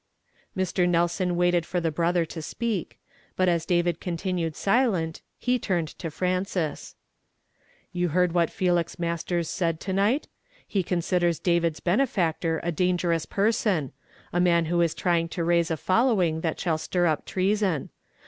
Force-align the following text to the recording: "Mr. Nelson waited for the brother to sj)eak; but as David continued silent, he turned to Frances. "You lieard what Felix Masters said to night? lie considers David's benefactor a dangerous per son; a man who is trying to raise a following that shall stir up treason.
"Mr. 0.57 0.89
Nelson 0.89 1.35
waited 1.35 1.63
for 1.63 1.79
the 1.79 1.91
brother 1.91 2.25
to 2.25 2.39
sj)eak; 2.39 2.93
but 3.35 3.47
as 3.47 3.67
David 3.67 3.99
continued 3.99 4.55
silent, 4.55 5.21
he 5.37 5.59
turned 5.59 5.89
to 5.89 6.09
Frances. 6.09 6.95
"You 7.93 8.09
lieard 8.09 8.31
what 8.31 8.49
Felix 8.49 8.97
Masters 8.97 9.47
said 9.47 9.79
to 9.81 9.93
night? 9.93 10.27
lie 10.73 10.81
considers 10.81 11.37
David's 11.37 11.81
benefactor 11.81 12.59
a 12.63 12.71
dangerous 12.71 13.27
per 13.27 13.51
son; 13.51 13.91
a 14.33 14.39
man 14.39 14.65
who 14.65 14.81
is 14.81 14.95
trying 14.95 15.29
to 15.29 15.43
raise 15.43 15.69
a 15.69 15.77
following 15.77 16.41
that 16.41 16.59
shall 16.59 16.79
stir 16.79 17.05
up 17.05 17.23
treason. 17.23 17.91